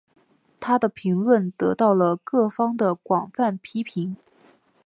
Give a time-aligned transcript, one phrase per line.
[0.59, 4.17] 她的评论得到了各方的广泛批评。